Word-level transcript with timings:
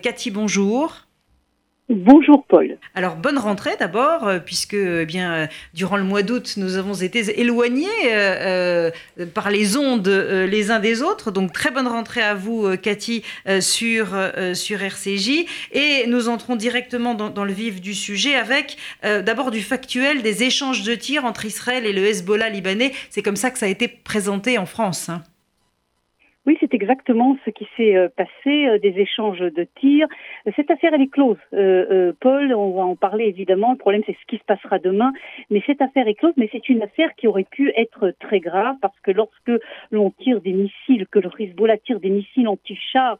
Cathy, 0.00 0.30
bonjour. 0.30 1.08
Bonjour 1.88 2.44
Paul. 2.46 2.78
Alors 2.94 3.16
bonne 3.16 3.36
rentrée 3.36 3.74
d'abord, 3.80 4.28
euh, 4.28 4.38
puisque 4.38 4.74
eh 4.74 5.04
bien 5.06 5.32
euh, 5.32 5.46
durant 5.74 5.96
le 5.96 6.04
mois 6.04 6.22
d'août 6.22 6.54
nous 6.56 6.76
avons 6.76 6.94
été 6.94 7.40
éloignés 7.40 7.88
euh, 8.04 8.92
par 9.34 9.50
les 9.50 9.76
ondes 9.76 10.06
les 10.06 10.70
uns 10.70 10.78
des 10.78 11.02
autres. 11.02 11.32
Donc 11.32 11.52
très 11.52 11.72
bonne 11.72 11.88
rentrée 11.88 12.22
à 12.22 12.34
vous 12.34 12.76
Cathy 12.76 13.24
sur 13.58 14.16
sur 14.54 14.80
RCJ 14.80 15.46
et 15.72 16.06
nous 16.06 16.28
entrons 16.28 16.54
directement 16.54 17.14
dans, 17.16 17.44
le 17.44 17.52
vif 17.52 17.80
du 17.80 17.92
sujet 17.92 18.36
avec 18.36 18.76
d'abord 19.02 19.50
du 19.50 19.62
factuel 19.62 20.22
des 20.22 20.44
échanges 20.44 20.84
de 20.84 20.94
tirs 20.94 21.24
entre 21.24 21.44
Israël 21.44 21.84
et 21.84 21.92
le 21.92 22.06
Hezbollah 22.06 22.50
libanais. 22.50 22.92
C'est 23.10 23.22
comme 23.22 23.34
ça 23.34 23.50
que 23.50 23.58
ça 23.58 23.66
a 23.66 23.68
été 23.68 23.88
présenté 23.88 24.58
en 24.58 24.66
France. 24.66 25.08
Hein. 25.08 25.24
Oui, 26.48 26.56
c'est 26.60 26.72
exactement 26.72 27.36
ce 27.44 27.50
qui 27.50 27.68
s'est 27.76 27.94
euh, 27.94 28.08
passé, 28.08 28.66
euh, 28.68 28.78
des 28.78 28.98
échanges 28.98 29.40
de 29.40 29.66
tirs. 29.78 30.08
Cette 30.56 30.70
affaire, 30.70 30.94
elle 30.94 31.02
est 31.02 31.12
close. 31.12 31.36
Euh, 31.52 32.14
Paul, 32.20 32.54
on 32.54 32.70
va 32.70 32.84
en 32.84 32.96
parler 32.96 33.24
évidemment. 33.24 33.72
Le 33.72 33.76
problème, 33.76 34.00
c'est 34.06 34.16
ce 34.18 34.26
qui 34.26 34.38
se 34.38 34.44
passera 34.44 34.78
demain. 34.78 35.12
Mais 35.50 35.62
cette 35.66 35.82
affaire 35.82 36.08
est 36.08 36.14
close, 36.14 36.32
mais 36.38 36.48
c'est 36.50 36.70
une 36.70 36.80
affaire 36.80 37.14
qui 37.16 37.26
aurait 37.26 37.44
pu 37.44 37.70
être 37.76 38.14
très 38.18 38.40
grave 38.40 38.76
parce 38.80 38.98
que 39.00 39.10
lorsque 39.10 39.52
l'on 39.90 40.10
tire 40.10 40.40
des 40.40 40.54
missiles, 40.54 41.06
que 41.10 41.18
le 41.18 41.28
Hezbollah 41.38 41.76
tire 41.76 42.00
des 42.00 42.08
missiles 42.08 42.48
anti-chars 42.48 43.18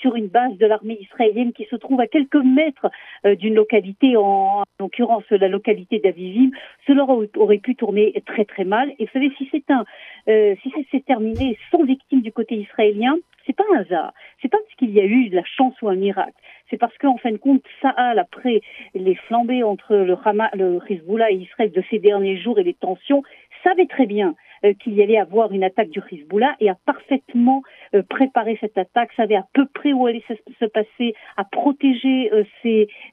sur 0.00 0.16
une 0.16 0.26
base 0.26 0.56
de 0.58 0.66
l'armée 0.66 0.98
israélienne 1.00 1.52
qui 1.52 1.66
se 1.66 1.76
trouve 1.76 2.00
à 2.00 2.08
quelques 2.08 2.34
mètres 2.34 2.90
d'une 3.24 3.54
localité, 3.54 4.16
en, 4.16 4.64
l'occurrence 4.80 5.30
la 5.30 5.46
localité 5.46 6.00
d'Avivim, 6.00 6.50
cela 6.88 7.06
aurait 7.36 7.58
pu 7.58 7.76
tourner 7.76 8.20
très 8.26 8.44
très 8.44 8.64
mal. 8.64 8.90
Et 8.98 9.04
vous 9.04 9.12
savez, 9.12 9.30
si 9.38 9.48
c'est 9.52 9.70
un, 9.70 9.84
si 10.26 10.72
c'est 10.90 11.04
terminé 11.04 11.56
sans 11.70 11.84
victime 11.84 12.20
du 12.20 12.32
côté 12.32 12.63
israélien, 12.64 13.16
c'est 13.46 13.56
pas 13.56 13.64
un 13.72 13.78
hasard. 13.80 14.12
C'est 14.40 14.48
pas 14.48 14.58
parce 14.58 14.74
qu'il 14.76 14.90
y 14.90 15.00
a 15.00 15.04
eu 15.04 15.28
de 15.28 15.36
la 15.36 15.44
chance 15.44 15.74
ou 15.82 15.88
un 15.88 15.96
miracle. 15.96 16.34
C'est 16.70 16.78
parce 16.78 16.96
qu'en 16.98 17.16
fin 17.18 17.30
de 17.30 17.36
compte, 17.36 17.62
Saal, 17.80 18.18
après 18.18 18.60
les 18.94 19.14
flambées 19.14 19.62
entre 19.62 19.94
le, 19.94 20.16
Hamas, 20.24 20.50
le 20.54 20.80
Hezbollah 20.88 21.30
et 21.30 21.36
Israël 21.36 21.70
de 21.70 21.82
ces 21.90 21.98
derniers 21.98 22.38
jours 22.38 22.58
et 22.58 22.64
les 22.64 22.74
tensions, 22.74 23.22
savait 23.62 23.86
très 23.86 24.06
bien 24.06 24.34
euh, 24.64 24.72
qu'il 24.74 24.94
y 24.94 25.02
allait 25.02 25.18
avoir 25.18 25.52
une 25.52 25.64
attaque 25.64 25.90
du 25.90 26.00
Hezbollah 26.10 26.54
et 26.60 26.68
a 26.68 26.76
parfaitement 26.86 27.62
euh, 27.94 28.02
préparé 28.02 28.56
cette 28.60 28.78
attaque, 28.78 29.12
savait 29.16 29.36
à 29.36 29.46
peu 29.52 29.66
près 29.66 29.92
où 29.92 30.06
allait 30.06 30.24
se, 30.28 30.64
passer, 30.66 31.14
a 31.36 31.44
protégé 31.44 32.30
euh, 32.32 32.44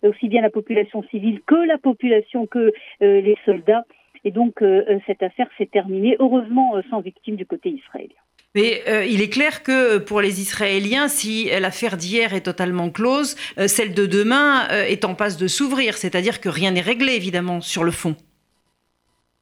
aussi 0.04 0.30
bien 0.30 0.42
la 0.42 0.50
population 0.50 1.04
civile 1.04 1.42
que 1.46 1.56
la 1.56 1.78
population 1.78 2.48
que 2.48 2.72
les 3.00 3.38
soldats. 3.46 3.86
Et 4.24 4.32
donc 4.32 4.64
cette 5.08 5.24
affaire 5.24 5.50
s'est 5.58 5.66
terminée, 5.66 6.16
heureusement 6.20 6.80
sans 6.90 7.02
victime 7.02 7.36
du 7.36 7.46
côté 7.46 7.70
israélien. 7.70 8.22
Mais 8.54 8.82
euh, 8.90 9.06
il 9.06 9.22
est 9.22 9.30
clair 9.30 9.64
que 9.64 9.98
pour 9.98 10.20
les 10.20 10.42
Israéliens, 10.42 11.08
si 11.08 11.50
l'affaire 11.60 11.96
d'hier 11.96 12.34
est 12.34 12.42
totalement 12.42 12.90
close, 12.90 13.38
euh, 13.58 13.68
celle 13.68 13.94
de 13.94 14.06
demain 14.06 14.68
euh, 14.72 14.84
est 14.84 15.06
en 15.06 15.16
passe 15.16 15.38
de 15.38 15.48
s'ouvrir, 15.48 15.94
c'est-à-dire 15.94 16.42
que 16.42 16.50
rien 16.50 16.72
n'est 16.72 16.82
réglé 16.82 17.14
évidemment 17.14 17.62
sur 17.62 17.84
le 17.84 17.92
fond. 17.92 18.16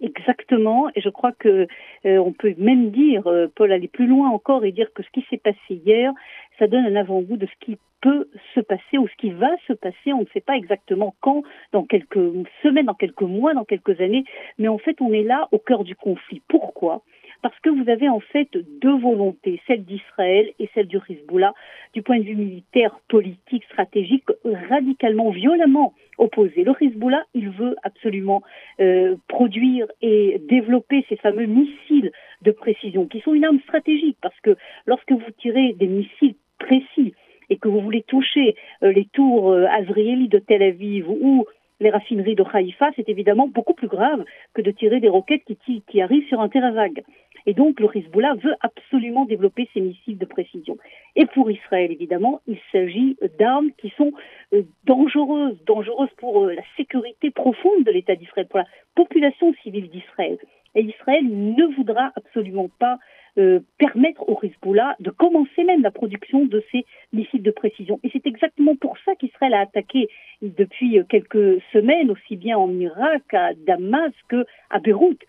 Exactement, 0.02 0.90
et 0.96 1.02
je 1.02 1.10
crois 1.10 1.34
que 1.34 1.68
on 2.06 2.32
peut 2.32 2.56
même 2.58 2.92
dire, 2.92 3.24
Paul, 3.56 3.74
aller 3.74 3.90
plus 3.90 4.08
loin 4.08 4.30
encore 4.30 4.64
et 4.64 4.72
dire 4.72 4.88
que 4.94 5.04
ce 5.04 5.10
qui 5.10 5.26
s'est 5.30 5.38
passé 5.38 5.82
hier, 5.86 6.14
ça 6.58 6.68
donne 6.68 6.86
un 6.86 6.96
avant-goût 6.96 7.36
de 7.36 7.46
ce 7.46 7.66
qui 7.66 7.78
peut 8.00 8.30
se 8.56 8.62
passer 8.62 8.98
ou 8.98 9.10
ce 9.10 9.16
qui 9.18 9.32
va 9.32 9.50
se 9.68 9.74
passer. 9.74 10.14
On 10.14 10.22
ne 10.22 10.28
sait 10.34 10.40
pas 10.40 10.56
exactement 10.56 11.16
quand, 11.20 11.44
dans 11.74 11.84
quelques 11.84 12.32
semaines, 12.64 12.86
dans 12.86 12.94
quelques 12.94 13.24
mois, 13.24 13.54
dans 13.54 13.66
quelques 13.66 14.00
années, 14.00 14.24
mais 14.58 14.70
en 14.70 14.78
fait, 14.78 15.02
on 15.02 15.12
est 15.12 15.24
là 15.24 15.50
au 15.52 15.60
cœur 15.60 15.84
du 15.84 15.98
conflit. 15.98 16.42
Pourquoi? 16.48 17.02
Parce 17.42 17.58
que 17.60 17.70
vous 17.70 17.90
avez 17.90 18.10
en 18.10 18.20
fait 18.20 18.50
deux 18.82 18.98
volontés, 18.98 19.62
celle 19.68 19.84
d'Israël 19.84 20.52
et 20.60 20.70
celle 20.74 20.88
du 20.88 20.98
Hezbollah, 20.98 21.54
du 21.94 22.02
point 22.02 22.20
de 22.20 22.24
vue 22.24 22.36
militaire, 22.36 23.00
politique, 23.08 23.64
stratégique, 23.66 24.26
radicalement, 24.70 25.32
violemment 25.32 25.94
opposées. 26.18 26.64
Le 26.64 26.74
Hezbollah, 26.80 27.24
il 27.34 27.50
veut 27.50 27.76
absolument 27.84 28.44
euh, 28.80 29.16
produire 29.28 29.88
et 30.02 30.42
développer 30.50 31.06
ces 31.10 31.16
fameux 31.16 31.46
missiles 31.46 32.12
de 32.42 32.52
précision, 32.52 33.08
qui 33.08 33.22
sont 33.22 33.34
une 33.34 33.46
arme 33.46 33.60
stratégique, 33.62 34.18
parce 34.22 34.40
que 34.42 34.56
lorsque 34.86 35.12
vous 35.12 35.32
tirez 35.40 35.74
des 35.74 35.88
missiles 35.88 36.36
précis 36.60 37.14
et 37.50 37.58
que 37.58 37.68
vous 37.68 37.82
voulez 37.82 38.04
toucher 38.04 38.56
euh, 38.84 38.92
les 38.92 39.06
tours 39.06 39.52
euh, 39.52 39.66
azriéli 39.66 40.28
de 40.28 40.40
Tel 40.40 40.62
Aviv 40.62 41.10
ou 41.10 41.46
les 41.80 41.90
raffineries 41.90 42.36
de 42.36 42.44
Haïfa, 42.52 42.92
c'est 42.96 43.08
évidemment 43.10 43.48
beaucoup 43.48 43.74
plus 43.74 43.88
grave 43.88 44.24
que 44.54 44.62
de 44.62 44.72
tirer 44.72 45.00
des 45.00 45.08
roquettes 45.08 45.46
qui, 45.66 45.82
qui 45.90 46.02
arrivent 46.02 46.28
sur 46.28 46.42
un 46.42 46.50
terrain 46.50 46.72
vague. 46.72 47.04
Et 47.46 47.54
donc, 47.54 47.80
le 47.80 47.90
Hezbollah 47.96 48.36
veut 48.36 48.56
absolument 48.62 49.26
développer 49.26 49.70
ces 49.74 49.82
missiles 49.82 50.18
de 50.18 50.26
précision. 50.26 50.78
Et 51.16 51.26
pour 51.26 51.50
Israël, 51.50 51.92
évidemment, 51.92 52.42
il 52.48 52.58
s'agit 52.72 53.18
d'armes 53.38 53.72
qui 53.78 53.92
sont 53.98 54.12
euh, 54.54 54.64
dangereuses, 54.86 55.58
dangereuses 55.66 56.10
pour 56.18 56.46
euh, 56.46 56.54
la 56.54 56.64
sécurité 56.78 57.32
profonde 57.32 57.84
de 57.84 57.92
l'État 57.92 58.16
d'Israël, 58.16 58.48
pour 58.48 58.60
la 58.60 58.68
population 58.96 59.54
civile 59.64 59.90
d'Israël. 59.90 60.38
Et 60.76 60.82
Israël 60.82 61.26
ne 61.26 61.76
voudra 61.76 62.12
absolument 62.16 62.70
pas 62.80 63.00
euh, 63.38 63.60
permettre 63.78 64.28
au 64.30 64.40
Hezbollah 64.44 64.96
de 65.00 65.10
commencer 65.10 65.64
même 65.64 65.82
la 65.82 65.92
production 65.92 66.46
de 66.46 66.64
ces 66.72 66.86
missiles 67.14 67.42
de 67.42 67.52
précision. 67.52 68.00
Et 68.04 68.10
c'est 68.12 68.28
exactement 68.28 68.76
pour 68.76 68.98
ça 69.06 69.16
qu'Israël 69.16 69.54
a 69.54 69.62
attaqué 69.62 70.08
depuis 70.42 71.00
quelques 71.10 71.62
semaines, 71.74 72.12
aussi 72.12 72.36
bien 72.36 72.58
en 72.58 72.72
Irak, 72.80 73.34
à 73.34 73.54
Damas 73.54 74.12
qu'à 74.30 74.80
Beyrouth. 74.80 75.20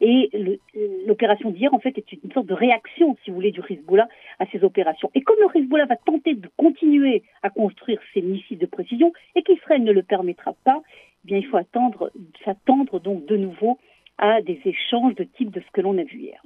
Et 0.00 0.30
l'opération 1.06 1.50
d'hier, 1.50 1.74
en 1.74 1.78
fait, 1.78 1.96
est 1.98 2.12
une 2.12 2.32
sorte 2.32 2.46
de 2.46 2.54
réaction, 2.54 3.16
si 3.22 3.30
vous 3.30 3.36
voulez, 3.36 3.52
du 3.52 3.60
Hezbollah 3.68 4.08
à 4.38 4.46
ces 4.46 4.64
opérations. 4.64 5.10
Et 5.14 5.20
comme 5.20 5.36
le 5.40 5.60
Hezbollah 5.60 5.84
va 5.84 5.96
tenter 5.96 6.34
de 6.34 6.48
continuer 6.56 7.22
à 7.42 7.50
construire 7.50 8.00
ses 8.14 8.22
missiles 8.22 8.58
de 8.58 8.66
précision 8.66 9.12
et 9.34 9.42
qu'Israël 9.42 9.84
ne 9.84 9.92
le 9.92 10.02
permettra 10.02 10.54
pas, 10.64 10.82
eh 11.24 11.26
bien, 11.26 11.38
il 11.38 11.46
faut 11.46 11.58
attendre, 11.58 12.10
s'attendre 12.44 12.98
donc 12.98 13.26
de 13.26 13.36
nouveau 13.36 13.78
à 14.16 14.40
des 14.40 14.60
échanges 14.64 15.14
de 15.16 15.24
type 15.24 15.50
de 15.50 15.60
ce 15.60 15.70
que 15.72 15.82
l'on 15.82 15.98
a 15.98 16.04
vu 16.04 16.18
hier. 16.18 16.42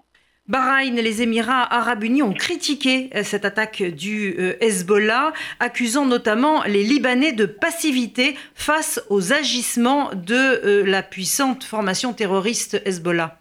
Bahreïn 0.46 0.98
et 0.98 1.02
les 1.02 1.22
Émirats 1.22 1.74
arabes 1.74 2.04
unis 2.04 2.22
ont 2.22 2.34
critiqué 2.34 3.08
euh, 3.14 3.22
cette 3.22 3.46
attaque 3.46 3.82
du 3.82 4.34
euh, 4.38 4.56
Hezbollah, 4.60 5.32
accusant 5.58 6.04
notamment 6.04 6.62
les 6.64 6.82
Libanais 6.82 7.32
de 7.32 7.46
passivité 7.46 8.36
face 8.54 9.02
aux 9.08 9.32
agissements 9.32 10.10
de 10.12 10.34
euh, 10.34 10.84
la 10.84 11.02
puissante 11.02 11.64
formation 11.64 12.12
terroriste 12.12 12.82
Hezbollah. 12.84 13.38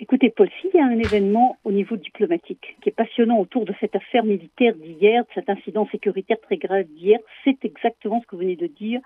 Écoutez, 0.00 0.28
Paul, 0.30 0.48
s'il 0.60 0.70
y 0.74 0.80
a 0.80 0.84
un 0.84 0.98
événement 0.98 1.56
au 1.62 1.70
niveau 1.70 1.96
diplomatique 1.96 2.76
qui 2.80 2.88
est 2.88 2.92
passionnant 2.92 3.38
autour 3.38 3.64
de 3.64 3.72
cette 3.78 3.94
affaire 3.94 4.24
militaire 4.24 4.74
d'hier, 4.74 5.22
de 5.22 5.28
cet 5.34 5.48
incident 5.48 5.88
sécuritaire 5.92 6.40
très 6.40 6.56
grave 6.56 6.86
d'hier, 6.86 7.20
c'est 7.44 7.64
exactement 7.64 8.20
ce 8.20 8.26
que 8.26 8.34
vous 8.34 8.42
venez 8.42 8.56
de 8.56 8.66
dire. 8.66 9.00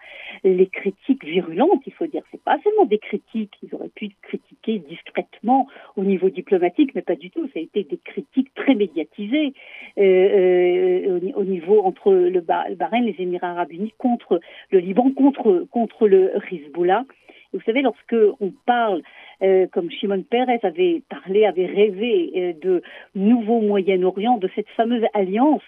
Les 0.45 0.67
critiques 0.67 1.27
virulentes, 1.27 1.83
il 1.87 1.93
faut 1.93 2.07
dire, 2.07 2.23
c'est 2.31 2.43
pas 2.43 2.59
seulement 2.65 2.87
des 2.87 2.97
critiques, 2.97 3.53
ils 3.63 3.75
auraient 3.75 3.91
pu 3.95 4.13
critiquer 4.23 4.79
discrètement 4.79 5.69
au 5.97 6.05
niveau 6.05 6.31
diplomatique, 6.31 6.95
mais 6.95 7.03
pas 7.03 7.17
du 7.17 7.31
tout. 7.31 7.47
Ça 7.49 7.61
a 7.61 7.63
été 7.63 7.85
des 7.85 7.99
critiques 7.99 8.55
très 8.55 8.75
médiatisées 8.75 9.53
euh, 9.99 10.03
euh, 10.03 11.33
au 11.35 11.45
niveau 11.45 11.83
entre 11.83 12.13
le, 12.13 12.41
Bahreïn, 12.41 13.05
les 13.05 13.17
Émirats 13.19 13.51
Arabes 13.51 13.73
Unis 13.73 13.93
contre 13.99 14.41
le 14.71 14.79
Liban, 14.79 15.13
contre 15.13 15.67
contre 15.71 16.09
le 16.09 16.33
Hezbollah. 16.51 17.05
Vous 17.55 17.61
savez, 17.63 17.81
lorsque 17.81 18.15
on 18.41 18.53
parle, 18.67 19.03
euh, 19.43 19.67
comme 19.73 19.91
Shimon 19.91 20.23
Peres 20.23 20.59
avait 20.63 21.03
parlé, 21.09 21.47
avait 21.47 21.65
rêvé 21.65 22.33
euh, 22.37 22.53
de 22.61 22.83
nouveau 23.15 23.63
Moyen-Orient, 23.63 24.37
de 24.37 24.51
cette 24.55 24.69
fameuse 24.71 25.05
alliance 25.15 25.63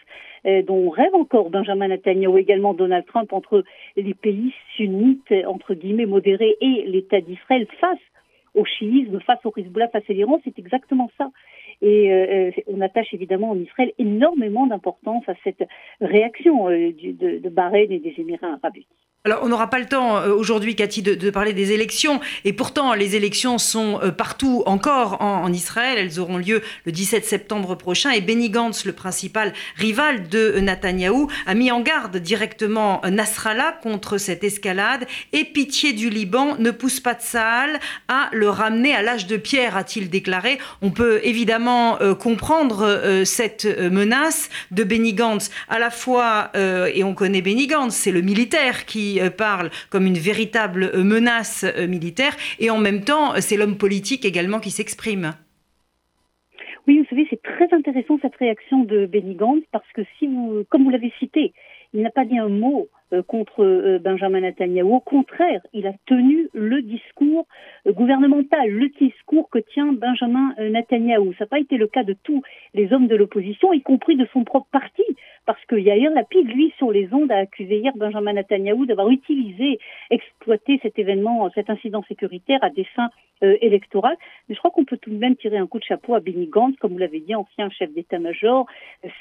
euh, 0.46 0.60
dont 0.62 0.90
rêve 0.90 1.14
encore 1.14 1.48
Benjamin 1.48 1.88
Netanyahu, 1.88 2.38
également 2.38 2.74
Donald 2.74 3.06
Trump, 3.06 3.32
entre 3.32 3.64
les 3.96 4.12
pays 4.12 4.52
sunnites, 4.76 5.32
entre 5.46 5.72
guillemets, 5.72 6.04
modérés, 6.04 6.56
et 6.60 6.84
l'État 6.86 7.22
d'Israël 7.22 7.66
face 7.80 7.98
au 8.52 8.66
chiisme, 8.66 9.19
face 9.20 9.44
au 9.46 9.52
Hezbollah, 9.56 9.88
face 9.88 10.04
à 10.10 10.12
l'Iran, 10.12 10.38
c'est 10.44 10.58
exactement 10.58 11.10
ça. 11.16 11.30
Et 11.82 12.52
on 12.66 12.80
attache 12.82 13.14
évidemment 13.14 13.50
en 13.50 13.58
Israël 13.58 13.92
énormément 13.96 14.66
d'importance 14.66 15.26
à 15.28 15.34
cette 15.44 15.62
réaction 16.00 16.69
de, 16.69 17.38
de 17.38 17.48
Bahreïn 17.48 17.90
et 17.92 18.00
des 18.00 18.14
Émirats 18.19 18.58
arabes. 18.62 18.82
Alors, 19.26 19.40
on 19.43 19.49
n'aura 19.49 19.69
pas 19.69 19.78
le 19.78 19.84
temps 19.84 20.17
euh, 20.17 20.32
aujourd'hui, 20.32 20.75
Cathy, 20.75 21.02
de, 21.02 21.28
parler 21.28 21.52
des 21.52 21.72
élections. 21.72 22.22
Et 22.46 22.55
pourtant, 22.55 22.94
les 22.94 23.17
élections 23.17 23.58
sont 23.58 24.00
euh, 24.02 24.11
partout 24.11 24.62
encore 24.64 25.20
en, 25.20 25.52
Israël. 25.52 25.99
Elles 25.99 26.19
auront 26.19 26.38
lieu 26.38 26.62
le 26.87 26.93
17 26.93 27.26
septembre 27.26 27.75
prochain. 27.75 28.12
Et 28.12 28.22
Benny 28.22 28.49
Gantz, 28.49 28.87
le 28.87 28.94
principal 28.94 29.52
rival 29.76 30.26
de 30.31 30.58
Netanyahou, 30.61 31.28
a 31.44 31.55
mis 31.55 31.70
en 31.70 31.82
garde 31.82 32.17
directement 32.17 33.02
Nasrallah 33.05 33.78
contre 33.82 34.17
cette 34.17 34.43
escalade. 34.43 35.06
Et 35.34 35.44
pitié 35.44 35.93
du 35.93 36.08
Liban 36.08 36.56
ne 36.58 36.70
pousse 36.70 37.00
pas 37.00 37.12
de 37.12 37.20
à 38.08 38.31
le 38.32 38.49
ramener 38.49 38.94
à 38.94 39.02
l'âge 39.02 39.26
de 39.26 39.37
pierre, 39.37 39.76
a-t-il 39.76 40.08
déclaré. 40.08 40.58
On 40.81 40.93
peut 40.93 41.20
évidemment 41.25 42.00
euh, 42.00 42.14
comprendre 42.14 43.22
cette 43.26 43.67
menace 43.67 44.49
de 44.70 44.82
Benny 44.82 45.12
Gantz. 45.12 45.50
À 45.69 45.78
la 45.78 45.90
fois, 45.90 46.50
et 46.55 47.05
on 47.05 47.14
connaît 47.14 47.43
Benny 47.43 47.67
Gantz, 47.67 47.94
c'est 47.94 48.12
le 48.12 48.22
militaire 48.22 48.87
qui 48.87 49.09
euh, 49.18 49.30
parle 49.30 49.70
comme 49.90 50.06
une 50.06 50.18
véritable 50.18 50.90
euh, 50.94 51.02
menace 51.02 51.64
euh, 51.64 51.86
militaire, 51.86 52.36
et 52.58 52.70
en 52.70 52.78
même 52.78 53.02
temps, 53.02 53.32
c'est 53.40 53.56
l'homme 53.56 53.78
politique 53.78 54.24
également 54.24 54.60
qui 54.60 54.70
s'exprime. 54.70 55.32
Oui, 56.86 56.98
vous 56.98 57.06
savez, 57.10 57.26
c'est 57.30 57.42
très 57.42 57.72
intéressant 57.72 58.18
cette 58.22 58.36
réaction 58.36 58.84
de 58.84 59.06
Benny 59.06 59.34
Gantz 59.34 59.62
parce 59.72 59.90
que 59.94 60.02
si 60.18 60.26
vous, 60.26 60.64
comme 60.68 60.84
vous 60.84 60.90
l'avez 60.90 61.12
cité, 61.18 61.52
il 61.92 62.02
n'a 62.02 62.10
pas 62.10 62.24
dit 62.24 62.38
un 62.38 62.48
mot 62.48 62.88
contre 63.26 63.64
euh, 63.64 63.98
Benjamin 63.98 64.40
Netanyahu. 64.40 64.94
Au 64.94 65.00
contraire, 65.00 65.60
il 65.72 65.86
a 65.86 65.92
tenu 66.06 66.48
le 66.54 66.80
discours 66.82 67.46
euh, 67.86 67.92
gouvernemental, 67.92 68.68
le 68.68 68.88
discours 68.88 69.50
que 69.50 69.58
tient 69.58 69.92
Benjamin 69.92 70.54
Netanyahu. 70.58 71.34
Ça 71.34 71.44
n'a 71.44 71.48
pas 71.48 71.58
été 71.58 71.76
le 71.76 71.88
cas 71.88 72.04
de 72.04 72.14
tous 72.22 72.42
les 72.74 72.92
hommes 72.92 73.08
de 73.08 73.16
l'opposition, 73.16 73.72
y 73.72 73.82
compris 73.82 74.16
de 74.16 74.26
son 74.32 74.44
propre 74.44 74.68
parti, 74.70 75.02
parce 75.46 75.64
que 75.66 75.76
Yair 75.76 76.12
Lapid, 76.12 76.46
lui, 76.48 76.72
sur 76.78 76.92
les 76.92 77.12
ondes, 77.12 77.32
a 77.32 77.38
accusé 77.38 77.78
hier 77.78 77.92
Benjamin 77.96 78.34
Netanyahu 78.34 78.86
d'avoir 78.86 79.10
utilisé, 79.10 79.78
exploité 80.10 80.78
cet 80.82 80.98
événement, 80.98 81.50
cet 81.54 81.70
incident 81.70 82.04
sécuritaire 82.06 82.62
à 82.62 82.70
des 82.70 82.84
fins 82.84 83.10
électorales. 83.42 84.18
Mais 84.48 84.54
je 84.54 84.58
crois 84.58 84.70
qu'on 84.70 84.84
peut 84.84 84.98
tout 84.98 85.08
de 85.08 85.16
même 85.16 85.34
tirer 85.34 85.56
un 85.56 85.66
coup 85.66 85.78
de 85.78 85.84
chapeau 85.84 86.14
à 86.14 86.20
Benny 86.20 86.46
Gantz, 86.46 86.76
comme 86.78 86.92
vous 86.92 86.98
l'avez 86.98 87.20
dit, 87.20 87.34
ancien 87.34 87.70
chef 87.70 87.90
d'état-major, 87.94 88.66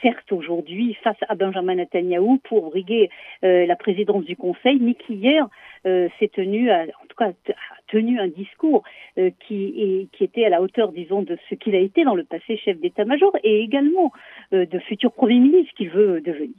certes 0.01 0.33
aujourd'hui 0.33 0.94
face 0.95 1.15
à 1.30 1.36
Benjamin 1.36 1.75
Netanyahu 1.75 2.38
pour 2.44 2.69
briguer 2.69 3.09
la 3.41 3.75
présidence 3.80 4.24
du 4.26 4.36
Conseil, 4.36 4.78
mais 4.80 4.94
qui 4.94 5.16
hier 5.16 5.48
euh, 5.86 6.08
s'est 6.20 6.28
tenu, 6.28 6.72
en 6.72 6.86
tout 7.08 7.16
cas, 7.18 7.30
a 7.30 7.54
tenu 7.88 8.20
un 8.20 8.28
discours 8.28 8.84
euh, 9.18 9.31
qui, 9.48 10.08
qui 10.12 10.24
était 10.24 10.46
à 10.46 10.50
la 10.50 10.62
hauteur, 10.62 10.92
disons, 10.92 11.24
de 11.24 11.38
ce 11.50 11.56
qu'il 11.56 11.74
a 11.74 11.80
été 11.80 12.04
dans 12.04 12.16
le 12.16 12.24
passé 12.24 12.58
chef 12.58 12.80
d'état-major 12.80 13.36
et 13.44 13.62
également 13.62 14.12
euh, 14.54 14.66
de 14.66 14.80
futur 14.80 15.12
Premier 15.12 15.40
ministre 15.40 15.74
qu'il 15.76 15.90
veut 15.90 16.22
devenir. 16.22 16.54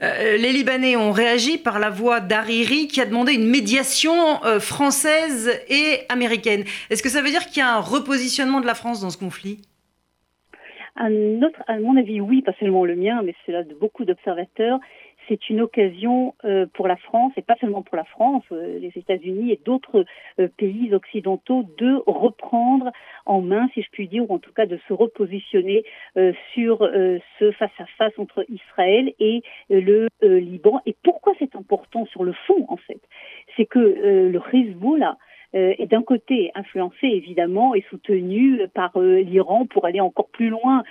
les 0.00 0.52
Libanais 0.52 0.96
ont 0.96 1.12
réagi 1.12 1.58
par 1.58 1.78
la 1.78 1.90
voix 1.90 2.20
d'Hariri 2.20 2.88
qui 2.88 3.00
a 3.00 3.06
demandé 3.06 3.32
une 3.32 3.48
médiation 3.48 4.14
française 4.60 5.50
et 5.68 6.00
américaine. 6.08 6.64
Est-ce 6.90 7.02
que 7.02 7.08
ça 7.08 7.22
veut 7.22 7.30
dire 7.30 7.46
qu'il 7.46 7.58
y 7.58 7.62
a 7.62 7.76
un 7.76 7.80
repositionnement 7.80 8.60
de 8.60 8.66
la 8.66 8.74
France 8.74 9.00
dans 9.00 9.10
ce 9.10 9.18
conflit? 9.18 9.62
À, 10.96 11.08
mon 11.08 11.96
avis, 11.96 12.20
oui, 12.20 12.42
pas 12.42 12.52
seulement 12.60 12.84
le 12.84 12.94
mien, 12.94 13.22
mais 13.24 13.34
c'est 13.44 13.52
là 13.52 13.64
de 13.64 13.74
beaucoup 13.74 14.04
d'observateurs 14.04 14.78
c'est 15.32 15.48
une 15.48 15.62
occasion 15.62 16.34
euh, 16.44 16.66
pour 16.74 16.86
la 16.86 16.96
France, 16.96 17.32
et 17.36 17.42
pas 17.42 17.56
seulement 17.58 17.82
pour 17.82 17.96
la 17.96 18.04
France, 18.04 18.44
euh, 18.52 18.78
les 18.78 18.92
États-Unis 18.96 19.50
et 19.52 19.60
d'autres 19.64 20.04
euh, 20.38 20.48
pays 20.58 20.92
occidentaux, 20.94 21.64
de 21.78 22.02
reprendre 22.06 22.90
en 23.24 23.40
main, 23.40 23.68
si 23.72 23.80
je 23.82 23.88
puis 23.90 24.08
dire, 24.08 24.30
ou 24.30 24.34
en 24.34 24.38
tout 24.38 24.52
cas 24.52 24.66
de 24.66 24.78
se 24.88 24.92
repositionner 24.92 25.84
sur 26.52 26.88
ce 27.38 27.50
face-à-face 27.52 28.12
entre 28.18 28.44
Israël 28.48 29.12
et 29.20 29.42
le 29.70 30.08
Liban. 30.20 30.80
Et 30.86 30.96
pourquoi 31.02 31.32
c'est 31.38 31.54
important 31.54 32.04
sur 32.06 32.24
le 32.24 32.32
fond, 32.32 32.66
en 32.68 32.76
fait? 32.76 33.00
C'est 33.56 33.66
que 33.66 33.78
le 33.78 34.40
Hezbollah 34.52 35.16
est 35.52 35.86
d'un 35.86 36.02
côté 36.02 36.50
influencé 36.54 37.06
évidemment 37.06 37.74
et 37.74 37.82
soutenu 37.90 38.62
par 38.74 38.98
l'Iran 38.98 39.66
pour 39.66 39.84
aller 39.86 40.00
encore 40.00 40.28
plus 40.28 40.48
loin 40.48 40.82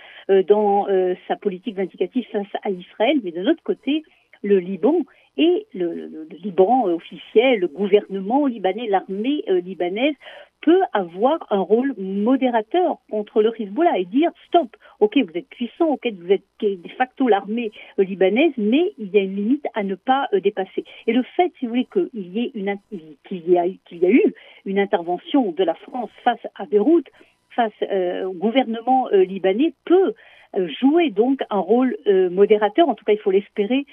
dans 0.47 0.87
sa 1.27 1.35
politique 1.35 1.75
vindicative 1.75 2.25
face 2.31 2.47
à 2.63 2.69
Israël, 2.69 3.17
mais 3.23 3.31
de 3.31 3.41
l'autre 3.41 3.63
côté, 3.63 4.03
le 4.43 4.59
Liban 4.59 4.95
et 5.37 5.65
le, 5.73 6.27
Liban 6.43 6.85
officiel, 6.85 7.59
le 7.59 7.67
gouvernement 7.67 8.47
libanais, 8.47 8.87
l'armée 8.87 9.43
euh, 9.49 9.61
libanaise 9.61 10.15
peut 10.61 10.81
avoir 10.93 11.47
un 11.49 11.59
rôle 11.59 11.95
modérateur 11.97 12.97
contre 13.09 13.41
le 13.41 13.51
Hezbollah 13.59 13.97
et 13.97 14.05
dire 14.05 14.29
stop, 14.47 14.75
ok, 14.99 15.17
vous 15.17 15.37
êtes 15.37 15.47
puissant, 15.47 15.87
ok, 15.87 16.07
vous 16.13 16.31
êtes 16.31 16.43
de 16.61 16.89
facto 16.97 17.27
l'armée 17.27 17.71
euh, 17.97 18.03
libanaise, 18.03 18.53
mais 18.57 18.93
il 18.97 19.09
y 19.11 19.17
a 19.17 19.21
une 19.21 19.35
limite 19.35 19.65
à 19.73 19.83
ne 19.83 19.95
pas 19.95 20.27
euh, 20.33 20.41
dépasser. 20.41 20.83
Et 21.07 21.13
le 21.13 21.23
fait, 21.23 21.51
si 21.57 21.65
vous 21.65 21.71
voulez, 21.71 21.87
qu'il 21.91 22.09
y 22.13 22.39
ait 22.39 22.51
une 22.53 22.77
eu 24.03 24.33
une 24.65 24.79
intervention 24.79 25.51
de 25.51 25.63
la 25.63 25.73
France 25.73 26.09
face 26.23 26.45
à 26.55 26.65
Beyrouth, 26.65 27.07
face 27.55 27.73
au 28.25 28.31
gouvernement 28.31 29.09
libanais, 29.09 29.73
peut 29.83 30.13
jouer 30.79 31.09
donc 31.11 31.41
un 31.49 31.59
rôle 31.59 31.95
modérateur, 32.05 32.89
en 32.89 32.95
tout 32.95 33.05
cas 33.05 33.13
il 33.13 33.19
faut 33.19 33.31
l'espérer, 33.31 33.85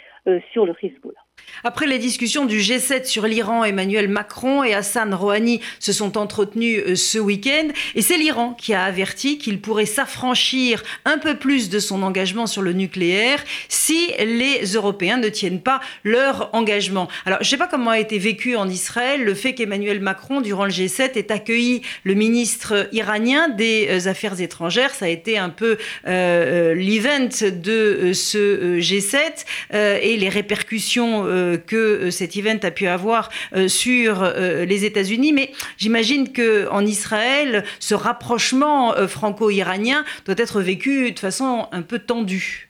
sur 0.52 0.66
le 0.66 0.74
Hezbollah. 0.82 1.27
Après 1.64 1.86
les 1.86 1.98
discussions 1.98 2.46
du 2.46 2.58
G7 2.58 3.04
sur 3.04 3.26
l'Iran, 3.26 3.64
Emmanuel 3.64 4.08
Macron 4.08 4.62
et 4.62 4.74
Hassan 4.74 5.12
Rouhani 5.12 5.60
se 5.80 5.92
sont 5.92 6.16
entretenus 6.16 6.82
euh, 6.86 6.94
ce 6.94 7.18
week-end 7.18 7.68
et 7.96 8.02
c'est 8.02 8.16
l'Iran 8.16 8.54
qui 8.54 8.74
a 8.74 8.84
averti 8.84 9.38
qu'il 9.38 9.60
pourrait 9.60 9.86
s'affranchir 9.86 10.82
un 11.04 11.18
peu 11.18 11.36
plus 11.36 11.68
de 11.68 11.80
son 11.80 12.02
engagement 12.02 12.46
sur 12.46 12.62
le 12.62 12.72
nucléaire 12.72 13.42
si 13.68 14.08
les 14.18 14.64
Européens 14.74 15.16
ne 15.16 15.28
tiennent 15.28 15.60
pas 15.60 15.80
leur 16.04 16.50
engagement. 16.54 17.08
Alors, 17.26 17.38
je 17.40 17.46
ne 17.46 17.50
sais 17.50 17.56
pas 17.56 17.66
comment 17.66 17.90
a 17.90 17.98
été 17.98 18.18
vécu 18.18 18.54
en 18.54 18.68
Israël 18.68 19.24
le 19.24 19.34
fait 19.34 19.54
qu'Emmanuel 19.54 20.00
Macron, 20.00 20.40
durant 20.40 20.64
le 20.64 20.70
G7, 20.70 21.18
ait 21.18 21.32
accueilli 21.32 21.82
le 22.04 22.14
ministre 22.14 22.88
iranien 22.92 23.48
des 23.48 23.88
euh, 23.90 24.08
Affaires 24.08 24.40
étrangères. 24.40 24.94
Ça 24.94 25.06
a 25.06 25.08
été 25.08 25.38
un 25.38 25.50
peu 25.50 25.76
euh, 26.06 26.74
l'event 26.74 27.28
de 27.42 28.12
ce 28.12 28.78
G7 28.78 29.44
et 29.72 30.16
les 30.16 30.28
répercussions 30.28 31.26
euh, 31.26 31.27
que 31.66 31.76
euh, 31.76 32.10
cet 32.10 32.36
event 32.36 32.58
a 32.62 32.70
pu 32.70 32.86
avoir 32.86 33.30
euh, 33.54 33.68
sur 33.68 34.22
les 34.38 34.84
États-Unis, 34.84 35.32
mais 35.32 35.52
j'imagine 35.76 36.32
que 36.32 36.68
en 36.70 36.84
Israël, 36.84 37.64
ce 37.80 37.94
rapprochement 37.94 38.94
franco-iranien 39.06 40.04
doit 40.24 40.34
être 40.38 40.60
vécu 40.60 41.12
de 41.12 41.18
façon 41.18 41.68
un 41.72 41.82
peu 41.82 41.98
tendue 41.98 42.67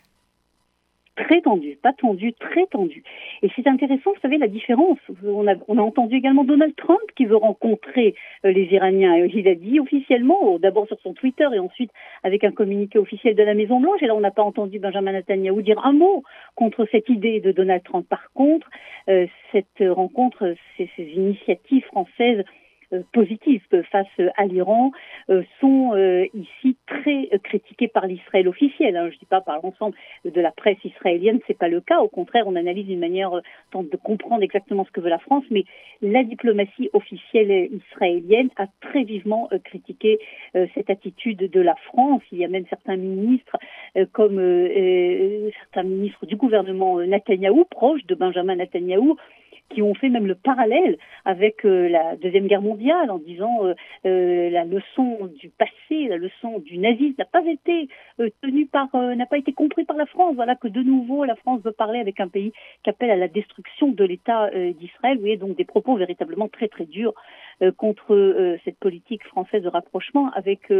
très 1.28 1.42
tendu, 1.42 1.78
pas 1.82 1.92
tendu, 1.92 2.32
très 2.32 2.66
tendu. 2.66 3.02
Et 3.42 3.50
c'est 3.54 3.66
intéressant, 3.66 4.12
vous 4.12 4.20
savez, 4.22 4.38
la 4.38 4.48
différence. 4.48 4.98
On 5.22 5.46
a, 5.46 5.54
on 5.68 5.76
a 5.76 5.82
entendu 5.82 6.16
également 6.16 6.44
Donald 6.44 6.74
Trump 6.74 7.00
qui 7.16 7.26
veut 7.26 7.36
rencontrer 7.36 8.14
euh, 8.44 8.50
les 8.50 8.64
Iraniens. 8.72 9.16
Il 9.16 9.46
a 9.46 9.54
dit 9.54 9.78
officiellement, 9.78 10.58
d'abord 10.58 10.86
sur 10.86 10.98
son 11.00 11.12
Twitter 11.12 11.46
et 11.54 11.58
ensuite 11.58 11.90
avec 12.24 12.44
un 12.44 12.50
communiqué 12.50 12.98
officiel 12.98 13.34
de 13.34 13.42
la 13.42 13.54
Maison-Blanche. 13.54 14.02
Et 14.02 14.06
là, 14.06 14.14
on 14.14 14.20
n'a 14.20 14.30
pas 14.30 14.42
entendu 14.42 14.78
Benjamin 14.78 15.12
Netanyahu 15.12 15.62
dire 15.62 15.84
un 15.84 15.92
mot 15.92 16.22
contre 16.54 16.88
cette 16.90 17.10
idée 17.10 17.40
de 17.40 17.52
Donald 17.52 17.82
Trump. 17.84 18.06
Par 18.08 18.32
contre, 18.32 18.70
euh, 19.10 19.26
cette 19.52 19.84
rencontre, 19.86 20.54
ces, 20.76 20.88
ces 20.96 21.04
initiatives 21.04 21.84
françaises 21.84 22.42
euh, 22.94 23.02
positives 23.12 23.60
face 23.90 24.06
à 24.38 24.46
l'Iran 24.46 24.92
euh, 25.28 25.42
sont 25.60 25.92
euh, 25.92 26.24
ici 26.32 26.74
très 26.86 27.28
critiquées 27.44 27.88
par 27.88 28.06
l'Israël 28.06 28.48
officiel. 28.48 28.96
Hein. 28.96 29.08
Je 29.10 29.14
ne 29.14 29.18
dis 29.18 29.26
pas 29.26 29.42
par 29.42 29.60
l'ensemble 29.62 29.94
de 30.24 30.40
la 30.40 30.52
presse 30.52 30.82
israélienne, 30.84 31.38
c'est 31.46 31.58
pas 31.58 31.68
le 31.68 31.82
cas. 31.82 32.00
Au 32.00 32.08
contraire, 32.08 32.44
on 32.46 32.56
analyse 32.56 32.86
d'une 32.86 32.98
manière 32.98 33.30
tente 33.72 33.90
de 33.90 33.96
comprendre 33.98 34.42
exactement 34.42 34.86
ce 34.86 34.90
que 34.90 35.00
veut 35.00 35.10
la 35.10 35.18
France, 35.18 35.44
mais 35.50 35.64
la 36.00 36.24
diplomatie 36.24 36.88
officielle 36.94 37.68
israélienne 37.72 38.48
a 38.56 38.66
très 38.80 39.04
vivement 39.04 39.50
critiqué 39.64 40.18
cette 40.74 40.88
attitude 40.88 41.38
de 41.38 41.60
la 41.60 41.74
France. 41.86 42.22
Il 42.32 42.38
y 42.38 42.44
a 42.44 42.48
même 42.48 42.66
certains 42.70 42.96
ministres, 42.96 43.56
comme 44.12 44.36
certains 45.60 45.82
ministres 45.82 46.26
du 46.26 46.36
gouvernement 46.36 47.00
Netanyahou, 47.00 47.64
proches 47.64 48.06
de 48.06 48.14
Benjamin 48.14 48.56
Netanyahou, 48.56 49.16
qui 49.70 49.82
ont 49.82 49.94
fait 49.94 50.08
même 50.08 50.26
le 50.26 50.34
parallèle 50.34 50.98
avec 51.24 51.64
euh, 51.64 51.88
la 51.88 52.16
Deuxième 52.16 52.46
Guerre 52.46 52.62
mondiale 52.62 53.10
en 53.10 53.18
disant 53.18 53.64
euh, 53.64 53.74
euh, 54.06 54.50
la 54.50 54.64
leçon 54.64 55.28
du 55.38 55.50
passé, 55.50 56.08
la 56.08 56.16
leçon 56.16 56.58
du 56.58 56.78
nazisme 56.78 57.14
n'a 57.18 57.24
pas 57.24 57.44
été 57.44 57.88
tenue 58.42 58.66
par, 58.66 58.88
n'a 58.94 59.26
pas 59.26 59.38
été 59.38 59.52
compris 59.52 59.84
par 59.84 59.96
la 59.96 60.06
France. 60.06 60.34
Voilà 60.34 60.56
que 60.56 60.68
de 60.68 60.82
nouveau 60.82 61.24
la 61.24 61.36
France 61.36 61.60
veut 61.62 61.72
parler 61.72 62.00
avec 62.00 62.20
un 62.20 62.28
pays 62.28 62.52
qui 62.82 62.90
appelle 62.90 63.10
à 63.10 63.16
la 63.16 63.28
destruction 63.28 63.88
de 63.88 64.04
l'État 64.04 64.50
d'Israël. 64.50 65.16
Vous 65.16 65.20
voyez 65.20 65.36
donc 65.36 65.56
des 65.56 65.64
propos 65.64 65.96
véritablement 65.96 66.48
très 66.48 66.68
très 66.68 66.84
durs 66.84 67.14
contre 67.76 68.58
cette 68.64 68.78
politique 68.78 69.24
française 69.24 69.62
de 69.62 69.68
rapprochement 69.68 70.30
avec 70.34 70.72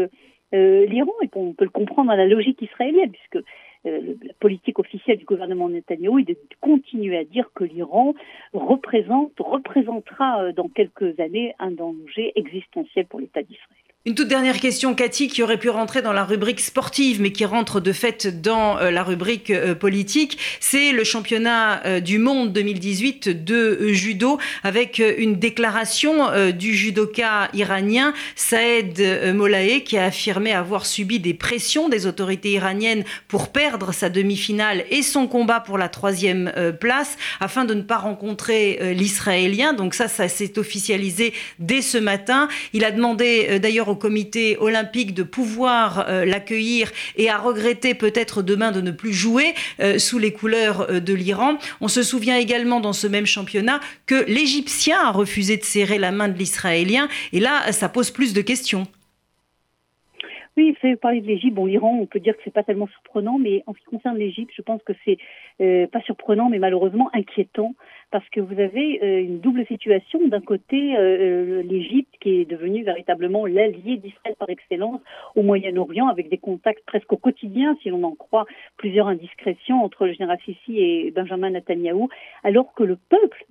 l'Iran 0.53 1.13
et 1.23 1.29
on 1.35 1.53
peut 1.53 1.65
le 1.65 1.71
comprendre 1.71 2.11
dans 2.11 2.17
la 2.17 2.27
logique 2.27 2.61
israélienne 2.63 3.13
puisque 3.13 3.45
euh, 3.89 4.15
la 4.23 4.33
politique 4.35 4.79
officielle 4.79 5.19
du 5.19 5.25
gouvernement 5.25 5.69
Netanyahou 5.69 6.21
est 6.21 6.29
de 6.29 6.37
continuer 6.61 7.17
à 7.17 7.25
dire 7.25 7.51
que 7.55 7.65
l'Iran 7.65 8.15
représente, 8.53 9.33
représentera 9.39 10.43
euh, 10.43 10.53
dans 10.53 10.69
quelques 10.69 11.19
années 11.21 11.55
un 11.59 11.71
danger 11.71 12.33
existentiel 12.37 13.07
pour 13.07 13.21
l'État 13.21 13.43
d'Israël. 13.43 13.88
Une 14.09 14.15
toute 14.15 14.29
dernière 14.29 14.59
question, 14.59 14.95
Cathy, 14.95 15.29
qui 15.29 15.43
aurait 15.43 15.59
pu 15.59 15.69
rentrer 15.69 16.01
dans 16.01 16.15
la 16.15 16.25
rubrique 16.25 16.61
sportive, 16.61 17.21
mais 17.21 17.31
qui 17.31 17.45
rentre 17.45 17.79
de 17.79 17.93
fait 17.93 18.41
dans 18.41 18.79
euh, 18.79 18.91
la 18.91 19.03
rubrique 19.03 19.51
euh, 19.51 19.75
politique. 19.75 20.39
C'est 20.61 20.93
le 20.93 21.05
championnat 21.05 21.85
euh, 21.85 22.01
du 22.01 22.19
monde 22.19 22.55
2018 22.55 23.45
de 23.45 23.89
judo, 23.93 24.39
avec 24.65 24.99
une 25.19 25.35
déclaration 25.39 26.31
du 26.53 26.75
judoka 26.75 27.51
iranien 27.53 28.15
Saed 28.35 29.35
Molae, 29.35 29.81
qui 29.85 29.99
a 29.99 30.07
affirmé 30.07 30.53
avoir 30.53 30.87
subi 30.87 31.21
des 31.21 31.35
pressions 31.35 31.91
des 31.91 32.07
autorités 32.07 32.53
iraniennes 32.53 33.05
pour 33.29 33.53
perdre 33.53 33.93
sa 33.93 34.09
demi-finale 34.09 34.87
et 34.91 35.03
son 35.03 35.27
combat 35.27 35.61
pour 35.61 35.77
la 35.77 35.91
troisième 35.91 36.51
place, 36.81 37.19
afin 37.41 37.67
de 37.67 37.75
ne 37.75 37.83
pas 37.83 37.99
rencontrer 37.99 38.95
l'Israélien. 38.95 39.75
Donc 39.75 39.93
ça, 39.93 40.09
ça 40.09 40.29
s'est 40.29 40.59
officialisé 40.59 41.35
dès 41.59 41.83
ce 41.83 41.99
matin. 41.99 42.49
Il 42.73 42.87
a 42.87 42.91
demandé 42.91 43.59
d'ailleurs 43.61 43.89
au 43.89 43.98
comité 43.99 44.57
olympique 44.59 45.15
de 45.15 45.23
pouvoir 45.23 46.07
euh, 46.09 46.25
l'accueillir 46.25 46.91
et 47.17 47.29
à 47.29 47.37
regretter 47.37 47.95
peut-être 47.95 48.43
demain 48.43 48.73
de 48.73 48.81
ne 48.81 48.91
plus 48.91 49.13
jouer 49.13 49.55
euh, 49.81 49.99
sous 49.99 50.19
les 50.19 50.33
couleurs 50.33 50.91
euh, 50.91 51.01
de 51.01 51.13
l'Iran. 51.13 51.59
On 51.81 51.89
se 51.89 52.03
souvient 52.03 52.37
également 52.37 52.81
dans 52.81 52.93
ce 52.93 53.07
même 53.07 53.27
championnat 53.27 53.81
que 54.07 54.25
l'Égyptien 54.27 54.99
a 54.99 55.11
refusé 55.11 55.57
de 55.57 55.65
serrer 55.65 55.99
la 55.99 56.13
main 56.13 56.29
de 56.29 56.39
l'Israélien 56.39 57.09
et 57.33 57.41
là, 57.41 57.73
ça 57.73 57.89
pose 57.89 58.11
plus 58.11 58.33
de 58.33 58.41
questions. 58.41 58.87
Oui, 60.57 60.75
fait 60.81 60.97
parler 60.97 61.21
de 61.21 61.27
l'Égypte. 61.27 61.55
Bon, 61.55 61.67
l'Iran, 61.67 61.99
on 62.01 62.07
peut 62.07 62.19
dire 62.19 62.37
que 62.37 62.41
c'est 62.45 62.53
pas 62.53 62.65
tellement 62.65 62.89
surprenant, 62.89 63.39
mais 63.39 63.63
en 63.69 63.75
ce 63.75 63.79
qui 63.79 63.85
concerne 63.85 64.17
l'Égypte, 64.17 64.51
je 64.57 64.63
pense 64.63 64.83
que 64.83 64.93
c'est 65.05 65.17
euh, 65.61 65.87
pas 65.87 66.01
surprenant, 66.01 66.49
mais 66.49 66.59
malheureusement 66.59 67.11
inquiétant, 67.13 67.77
parce 68.11 68.29
que 68.31 68.41
vous 68.41 68.59
avez 68.59 68.99
une 69.23 69.39
double 69.39 69.65
situation. 69.67 70.27
D'un 70.27 70.41
côté, 70.41 70.97
l'Égypte 71.63 72.08
qui 72.21 72.41
est 72.41 72.45
devenue 72.45 72.85
véritablement 72.85 73.47
l'allié 73.47 73.97
d'Israël 73.97 74.35
par 74.39 74.49
excellence 74.51 75.01
au 75.37 75.43
Moyen-Orient, 75.43 76.09
avec 76.09 76.29
des 76.29 76.39
contacts 76.39 76.85
presque 76.85 77.13
au 77.13 77.17
quotidien, 77.17 77.77
si 77.83 77.91
l'on 77.91 78.03
en 78.05 78.15
croit 78.15 78.47
plusieurs 78.77 79.09
indiscrétions 79.09 79.83
entre 79.83 80.07
le 80.07 80.13
général 80.13 80.39
Sissi 80.45 80.81
et 80.81 81.11
Benjamin 81.11 81.51
Netanyahou, 81.51 82.09
alors 82.45 82.73
que 82.75 82.85
le 82.85 82.97
peuple 82.97 83.45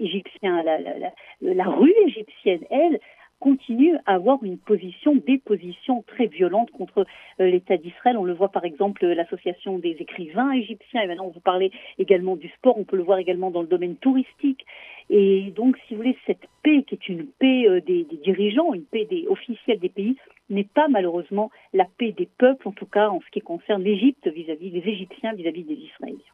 égyptien, 0.00 0.62
la, 0.62 0.78
la, 0.78 0.98
la, 0.98 1.12
la 1.40 1.64
rue 1.64 1.94
égyptienne, 2.06 2.64
elle, 2.70 3.00
continue 3.40 3.96
à 4.06 4.14
avoir 4.14 4.42
une 4.42 4.58
position, 4.58 5.14
des 5.14 5.38
positions 5.38 6.02
très 6.06 6.26
violentes 6.26 6.70
contre 6.70 7.06
euh, 7.40 7.46
l'État 7.46 7.76
d'Israël. 7.76 8.16
On 8.18 8.24
le 8.24 8.32
voit 8.32 8.50
par 8.50 8.64
exemple 8.64 9.06
l'association 9.06 9.78
des 9.78 9.96
écrivains 10.00 10.52
égyptiens, 10.52 11.02
et 11.02 11.06
maintenant 11.06 11.28
vous 11.28 11.40
parlez 11.40 11.70
également 11.98 12.36
du 12.36 12.48
sport, 12.48 12.78
on 12.78 12.84
peut 12.84 12.96
le 12.96 13.02
voir 13.02 13.18
également 13.18 13.50
dans 13.50 13.62
le 13.62 13.68
domaine 13.68 13.96
touristique. 13.96 14.64
Et 15.08 15.52
donc, 15.54 15.76
si 15.86 15.94
vous 15.94 16.02
voulez, 16.02 16.16
cette 16.26 16.48
paix 16.62 16.82
qui 16.82 16.94
est 16.94 17.08
une 17.08 17.26
paix 17.26 17.68
euh, 17.68 17.80
des, 17.80 18.04
des 18.04 18.16
dirigeants, 18.16 18.74
une 18.74 18.84
paix 18.84 19.04
des 19.04 19.26
officiels 19.28 19.78
des 19.78 19.88
pays, 19.88 20.16
n'est 20.50 20.64
pas 20.64 20.88
malheureusement 20.88 21.50
la 21.72 21.86
paix 21.98 22.12
des 22.12 22.28
peuples, 22.38 22.68
en 22.68 22.72
tout 22.72 22.86
cas 22.86 23.08
en 23.08 23.20
ce 23.20 23.30
qui 23.30 23.40
concerne 23.40 23.82
l'Égypte 23.82 24.26
vis-à-vis 24.28 24.70
des 24.70 24.88
Égyptiens 24.88 25.32
vis-à-vis 25.34 25.64
des 25.64 25.74
Israéliens. 25.74 26.32